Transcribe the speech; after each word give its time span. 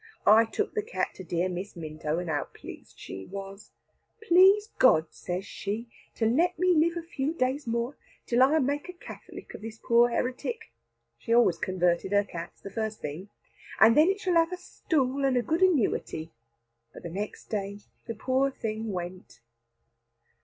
I 0.25 0.45
took 0.45 0.73
the 0.73 0.81
cat 0.81 1.09
to 1.13 1.23
dear 1.23 1.47
Miss 1.47 1.75
Minto, 1.75 2.17
and 2.17 2.27
how 2.27 2.45
pleased 2.55 2.97
she 2.97 3.27
was! 3.27 3.69
'Please 4.23 4.69
God,' 4.79 5.13
says 5.13 5.45
she, 5.45 5.89
'to 6.15 6.25
let 6.25 6.57
me 6.57 6.73
live 6.73 6.97
a 6.97 7.03
few 7.07 7.35
days 7.35 7.67
more 7.67 7.97
till 8.25 8.41
I 8.41 8.57
make 8.57 8.89
a 8.89 8.93
Catholic 8.93 9.53
of 9.53 9.61
this 9.61 9.77
poor 9.77 10.09
heretic' 10.09 10.71
she 11.19 11.31
always 11.35 11.59
converted 11.59 12.13
her 12.13 12.23
cats 12.23 12.61
the 12.61 12.71
first 12.71 12.99
thing 12.99 13.29
'and 13.79 13.95
then 13.95 14.07
it 14.09 14.19
shall 14.19 14.33
have 14.33 14.51
a 14.51 14.57
stool 14.57 15.23
and 15.23 15.37
a 15.37 15.43
good 15.43 15.61
annuity.' 15.61 16.31
But 16.95 17.05
next 17.05 17.51
day 17.51 17.81
the 18.07 18.15
poor 18.15 18.49
thing 18.49 18.91
went." 18.91 19.41